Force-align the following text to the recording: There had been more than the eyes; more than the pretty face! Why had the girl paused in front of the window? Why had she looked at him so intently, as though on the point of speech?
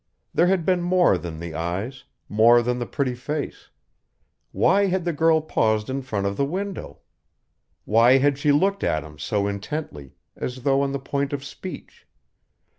There 0.33 0.47
had 0.47 0.65
been 0.65 0.81
more 0.81 1.15
than 1.15 1.39
the 1.39 1.53
eyes; 1.53 2.05
more 2.27 2.63
than 2.63 2.79
the 2.79 2.87
pretty 2.87 3.13
face! 3.13 3.69
Why 4.51 4.87
had 4.87 5.05
the 5.05 5.13
girl 5.13 5.41
paused 5.41 5.91
in 5.91 6.01
front 6.01 6.25
of 6.25 6.37
the 6.37 6.43
window? 6.43 7.01
Why 7.85 8.17
had 8.17 8.39
she 8.39 8.51
looked 8.51 8.83
at 8.83 9.03
him 9.03 9.19
so 9.19 9.45
intently, 9.45 10.15
as 10.35 10.63
though 10.63 10.81
on 10.81 10.91
the 10.91 10.97
point 10.97 11.33
of 11.33 11.43
speech? 11.45 12.07